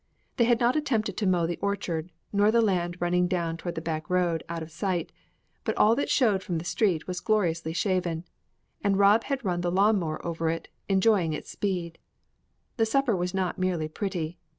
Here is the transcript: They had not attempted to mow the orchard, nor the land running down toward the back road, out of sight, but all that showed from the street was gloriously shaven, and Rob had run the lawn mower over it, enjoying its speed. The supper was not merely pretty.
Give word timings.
They 0.37 0.45
had 0.45 0.59
not 0.59 0.75
attempted 0.75 1.15
to 1.17 1.27
mow 1.27 1.45
the 1.45 1.59
orchard, 1.61 2.09
nor 2.33 2.49
the 2.49 2.59
land 2.63 2.97
running 2.99 3.27
down 3.27 3.55
toward 3.55 3.75
the 3.75 3.81
back 3.81 4.09
road, 4.09 4.43
out 4.49 4.63
of 4.63 4.71
sight, 4.71 5.11
but 5.63 5.77
all 5.77 5.95
that 5.95 6.09
showed 6.09 6.41
from 6.41 6.57
the 6.57 6.65
street 6.65 7.05
was 7.05 7.19
gloriously 7.19 7.71
shaven, 7.73 8.25
and 8.83 8.97
Rob 8.97 9.25
had 9.25 9.45
run 9.45 9.61
the 9.61 9.69
lawn 9.69 9.99
mower 9.99 10.19
over 10.25 10.49
it, 10.49 10.69
enjoying 10.89 11.33
its 11.33 11.51
speed. 11.51 11.99
The 12.77 12.85
supper 12.87 13.15
was 13.15 13.35
not 13.35 13.59
merely 13.59 13.87
pretty. 13.87 14.39